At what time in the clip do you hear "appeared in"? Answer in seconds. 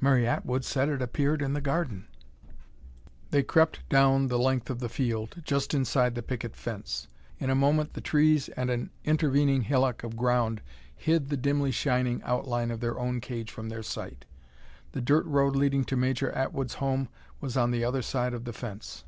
1.00-1.52